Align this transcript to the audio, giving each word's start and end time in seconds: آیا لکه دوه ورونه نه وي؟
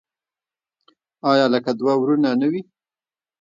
آیا 1.31 1.45
لکه 1.53 1.71
دوه 1.79 1.93
ورونه 1.99 2.29
نه 2.41 2.47
وي؟ 2.51 2.61